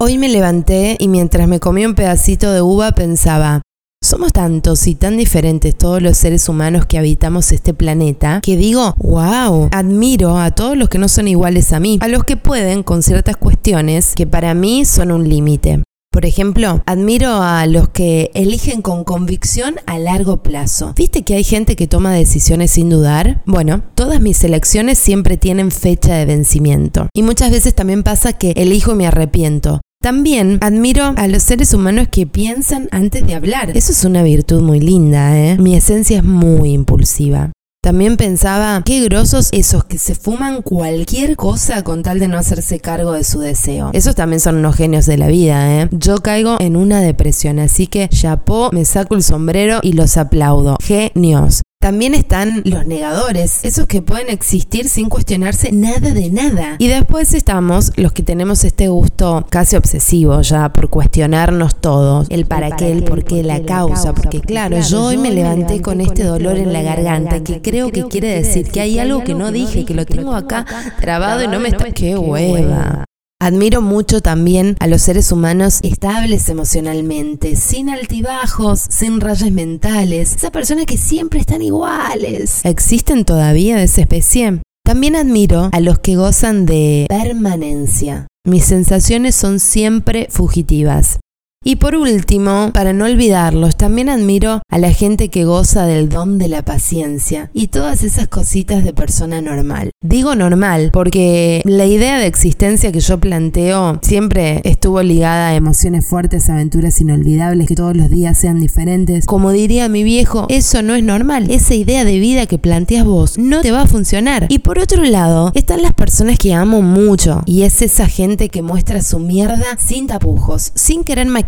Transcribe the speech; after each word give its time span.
Hoy 0.00 0.16
me 0.16 0.28
levanté 0.28 0.94
y 1.00 1.08
mientras 1.08 1.48
me 1.48 1.58
comía 1.58 1.88
un 1.88 1.96
pedacito 1.96 2.52
de 2.52 2.62
uva 2.62 2.92
pensaba, 2.92 3.62
somos 4.00 4.32
tantos 4.32 4.86
y 4.86 4.94
tan 4.94 5.16
diferentes 5.16 5.76
todos 5.76 6.00
los 6.00 6.16
seres 6.16 6.48
humanos 6.48 6.86
que 6.86 6.98
habitamos 6.98 7.50
este 7.50 7.74
planeta 7.74 8.38
que 8.40 8.56
digo, 8.56 8.94
wow, 8.98 9.68
admiro 9.72 10.38
a 10.38 10.52
todos 10.52 10.76
los 10.76 10.88
que 10.88 10.98
no 10.98 11.08
son 11.08 11.26
iguales 11.26 11.72
a 11.72 11.80
mí, 11.80 11.98
a 12.00 12.06
los 12.06 12.22
que 12.22 12.36
pueden 12.36 12.84
con 12.84 13.02
ciertas 13.02 13.36
cuestiones 13.36 14.14
que 14.14 14.24
para 14.24 14.54
mí 14.54 14.84
son 14.84 15.10
un 15.10 15.28
límite. 15.28 15.82
Por 16.12 16.26
ejemplo, 16.26 16.80
admiro 16.86 17.42
a 17.42 17.66
los 17.66 17.88
que 17.88 18.30
eligen 18.34 18.82
con 18.82 19.02
convicción 19.02 19.80
a 19.86 19.98
largo 19.98 20.44
plazo. 20.44 20.94
¿Viste 20.96 21.22
que 21.22 21.34
hay 21.34 21.44
gente 21.44 21.74
que 21.74 21.88
toma 21.88 22.12
decisiones 22.12 22.70
sin 22.70 22.88
dudar? 22.88 23.42
Bueno, 23.46 23.82
todas 23.96 24.20
mis 24.20 24.42
elecciones 24.44 24.96
siempre 24.96 25.36
tienen 25.36 25.72
fecha 25.72 26.14
de 26.14 26.24
vencimiento. 26.24 27.08
Y 27.12 27.22
muchas 27.22 27.50
veces 27.50 27.74
también 27.74 28.04
pasa 28.04 28.32
que 28.32 28.52
elijo 28.52 28.92
y 28.92 28.94
me 28.94 29.06
arrepiento. 29.08 29.80
También 30.00 30.58
admiro 30.60 31.12
a 31.16 31.26
los 31.26 31.42
seres 31.42 31.74
humanos 31.74 32.06
que 32.10 32.24
piensan 32.24 32.88
antes 32.92 33.26
de 33.26 33.34
hablar. 33.34 33.76
Eso 33.76 33.90
es 33.90 34.04
una 34.04 34.22
virtud 34.22 34.62
muy 34.62 34.78
linda, 34.78 35.36
¿eh? 35.36 35.58
Mi 35.58 35.74
esencia 35.74 36.18
es 36.18 36.24
muy 36.24 36.70
impulsiva. 36.70 37.50
También 37.82 38.16
pensaba, 38.16 38.82
qué 38.84 39.02
grosos 39.04 39.48
esos 39.50 39.84
que 39.84 39.98
se 39.98 40.14
fuman 40.14 40.62
cualquier 40.62 41.34
cosa 41.36 41.82
con 41.82 42.02
tal 42.02 42.20
de 42.20 42.28
no 42.28 42.38
hacerse 42.38 42.78
cargo 42.78 43.12
de 43.12 43.24
su 43.24 43.40
deseo. 43.40 43.90
Esos 43.92 44.14
también 44.14 44.40
son 44.40 44.56
unos 44.56 44.76
genios 44.76 45.06
de 45.06 45.16
la 45.16 45.26
vida, 45.28 45.80
¿eh? 45.82 45.88
Yo 45.90 46.18
caigo 46.18 46.58
en 46.60 46.76
una 46.76 47.00
depresión, 47.00 47.58
así 47.58 47.88
que 47.88 48.08
chapó, 48.08 48.70
me 48.72 48.84
saco 48.84 49.16
el 49.16 49.22
sombrero 49.22 49.80
y 49.82 49.94
los 49.94 50.16
aplaudo. 50.16 50.76
Genios. 50.80 51.62
También 51.80 52.14
están 52.14 52.62
los 52.64 52.86
negadores, 52.86 53.64
esos 53.64 53.86
que 53.86 54.02
pueden 54.02 54.30
existir 54.30 54.88
sin 54.88 55.08
cuestionarse 55.08 55.70
nada 55.70 56.10
de 56.10 56.28
nada. 56.28 56.74
Y 56.78 56.88
después 56.88 57.32
estamos 57.34 57.92
los 57.94 58.12
que 58.12 58.24
tenemos 58.24 58.64
este 58.64 58.88
gusto 58.88 59.46
casi 59.48 59.76
obsesivo 59.76 60.40
ya 60.42 60.72
por 60.72 60.90
cuestionarnos 60.90 61.76
todos. 61.80 62.26
El 62.30 62.46
para 62.46 62.74
qué, 62.74 62.90
el 62.90 63.04
por 63.04 63.22
qué, 63.22 63.44
la 63.44 63.62
causa. 63.62 64.12
Porque 64.12 64.40
claro, 64.40 64.80
yo 64.80 65.04
hoy 65.04 65.18
me 65.18 65.30
levanté 65.30 65.80
con 65.80 66.00
este 66.00 66.24
dolor 66.24 66.56
en 66.56 66.72
la 66.72 66.82
garganta 66.82 67.44
que 67.44 67.62
creo 67.62 67.92
que 67.92 68.08
quiere 68.08 68.34
decir 68.34 68.68
que 68.68 68.80
hay 68.80 68.98
algo 68.98 69.22
que 69.22 69.34
no 69.34 69.52
dije, 69.52 69.84
que 69.84 69.94
lo 69.94 70.04
tengo 70.04 70.34
acá 70.34 70.66
trabado 71.00 71.44
y 71.44 71.46
no 71.46 71.60
me 71.60 71.68
está... 71.68 71.92
¡Qué 71.92 72.18
hueva! 72.18 73.07
Admiro 73.40 73.82
mucho 73.82 74.20
también 74.20 74.76
a 74.80 74.88
los 74.88 75.00
seres 75.02 75.30
humanos 75.30 75.78
estables 75.84 76.48
emocionalmente, 76.48 77.54
sin 77.54 77.88
altibajos, 77.88 78.80
sin 78.90 79.20
rayas 79.20 79.52
mentales, 79.52 80.34
esas 80.34 80.50
personas 80.50 80.86
que 80.86 80.98
siempre 80.98 81.38
están 81.38 81.62
iguales. 81.62 82.64
¿Existen 82.64 83.24
todavía 83.24 83.76
de 83.76 83.84
esa 83.84 84.00
especie? 84.00 84.60
También 84.84 85.14
admiro 85.14 85.70
a 85.72 85.80
los 85.80 86.00
que 86.00 86.16
gozan 86.16 86.66
de 86.66 87.06
permanencia. 87.08 88.26
Mis 88.44 88.64
sensaciones 88.64 89.36
son 89.36 89.60
siempre 89.60 90.26
fugitivas. 90.30 91.20
Y 91.64 91.76
por 91.76 91.96
último, 91.96 92.70
para 92.72 92.92
no 92.92 93.04
olvidarlos, 93.06 93.76
también 93.76 94.08
admiro 94.08 94.62
a 94.70 94.78
la 94.78 94.92
gente 94.92 95.28
que 95.28 95.44
goza 95.44 95.86
del 95.86 96.08
don 96.08 96.38
de 96.38 96.46
la 96.46 96.64
paciencia 96.64 97.50
y 97.52 97.66
todas 97.66 98.04
esas 98.04 98.28
cositas 98.28 98.84
de 98.84 98.92
persona 98.92 99.42
normal. 99.42 99.90
Digo 100.00 100.36
normal 100.36 100.90
porque 100.92 101.62
la 101.64 101.84
idea 101.84 102.18
de 102.18 102.28
existencia 102.28 102.92
que 102.92 103.00
yo 103.00 103.18
planteo 103.18 103.98
siempre 104.02 104.60
estuvo 104.62 105.02
ligada 105.02 105.48
a 105.48 105.56
emociones 105.56 106.06
fuertes, 106.06 106.48
aventuras 106.48 107.00
inolvidables, 107.00 107.66
que 107.66 107.74
todos 107.74 107.96
los 107.96 108.08
días 108.08 108.38
sean 108.38 108.60
diferentes. 108.60 109.26
Como 109.26 109.50
diría 109.50 109.88
mi 109.88 110.04
viejo, 110.04 110.46
eso 110.48 110.82
no 110.82 110.94
es 110.94 111.02
normal. 111.02 111.50
Esa 111.50 111.74
idea 111.74 112.04
de 112.04 112.20
vida 112.20 112.46
que 112.46 112.58
planteas 112.58 113.04
vos 113.04 113.36
no 113.36 113.62
te 113.62 113.72
va 113.72 113.82
a 113.82 113.86
funcionar. 113.88 114.46
Y 114.48 114.60
por 114.60 114.78
otro 114.78 115.02
lado, 115.02 115.50
están 115.56 115.82
las 115.82 115.92
personas 115.92 116.38
que 116.38 116.54
amo 116.54 116.82
mucho 116.82 117.42
y 117.46 117.62
es 117.62 117.82
esa 117.82 118.06
gente 118.06 118.48
que 118.48 118.62
muestra 118.62 119.02
su 119.02 119.18
mierda 119.18 119.76
sin 119.84 120.06
tapujos, 120.06 120.70
sin 120.76 121.02
querer 121.02 121.26
maquillar 121.26 121.47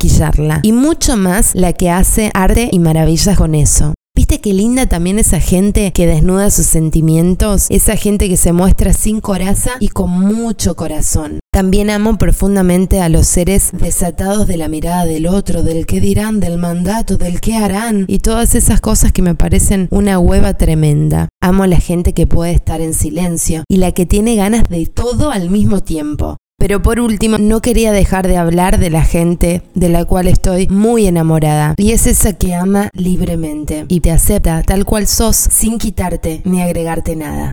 y 0.63 0.73
mucho 0.73 1.17
más 1.17 1.55
la 1.55 1.75
que 1.75 1.91
hace 1.91 2.31
arte 2.33 2.71
y 2.73 2.79
maravillas 2.79 3.37
con 3.37 3.55
eso. 3.55 3.93
¿Viste 4.17 4.41
qué 4.41 4.53
linda 4.53 4.87
también 4.87 5.19
esa 5.19 5.41
gente 5.41 5.93
que 5.93 6.07
desnuda 6.07 6.51
sus 6.51 6.67
sentimientos? 6.67 7.67
Esa 7.69 7.97
gente 7.97 8.29
que 8.29 8.37
se 8.37 8.53
muestra 8.53 8.93
sin 8.93 9.21
coraza 9.21 9.73
y 9.79 9.89
con 9.89 10.11
mucho 10.11 10.75
corazón. 10.75 11.41
También 11.53 11.91
amo 11.91 12.17
profundamente 12.17 13.01
a 13.01 13.09
los 13.09 13.27
seres 13.27 13.71
desatados 13.73 14.47
de 14.47 14.57
la 14.57 14.69
mirada 14.69 15.05
del 15.05 15.27
otro, 15.27 15.63
del 15.63 15.85
qué 15.87 16.01
dirán, 16.01 16.41
del 16.41 16.59
mandato, 16.59 17.19
del 17.19 17.41
qué 17.41 17.57
harán 17.57 18.05
y 18.09 18.21
todas 18.21 18.55
esas 18.55 18.81
cosas 18.81 19.13
que 19.13 19.23
me 19.23 19.35
parecen 19.35 19.87
una 19.91 20.19
hueva 20.19 20.55
tremenda. 20.55 21.29
Amo 21.43 21.65
a 21.65 21.67
la 21.67 21.79
gente 21.79 22.15
que 22.15 22.27
puede 22.27 22.53
estar 22.53 22.81
en 22.81 22.95
silencio 22.95 23.65
y 23.69 23.77
la 23.77 23.93
que 23.93 24.07
tiene 24.07 24.37
ganas 24.37 24.69
de 24.69 24.87
todo 24.87 25.31
al 25.31 25.51
mismo 25.51 25.83
tiempo. 25.83 26.37
Pero 26.61 26.83
por 26.83 27.01
último, 27.01 27.39
no 27.39 27.61
quería 27.61 27.91
dejar 27.91 28.29
de 28.29 28.37
hablar 28.37 28.79
de 28.79 28.91
la 28.91 29.03
gente 29.03 29.63
de 29.75 29.89
la 29.89 30.05
cual 30.05 30.29
estoy 30.29 30.69
muy 30.69 31.07
enamorada. 31.07 31.75
Y 31.79 31.93
es 31.93 32.07
esa 32.07 32.35
que 32.35 32.55
ama 32.55 32.91
libremente 32.93 33.87
y 33.89 34.01
te 34.01 34.11
acepta 34.11 34.63
tal 34.63 34.85
cual 34.85 35.07
sos 35.07 35.37
sin 35.37 35.79
quitarte 35.79 36.43
ni 36.45 36.61
agregarte 36.61 37.17
nada. 37.17 37.53